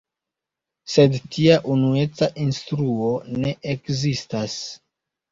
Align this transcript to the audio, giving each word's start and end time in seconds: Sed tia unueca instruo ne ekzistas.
Sed 0.93 1.17
tia 1.35 1.57
unueca 1.73 2.29
instruo 2.45 3.09
ne 3.43 3.51
ekzistas. 3.75 4.57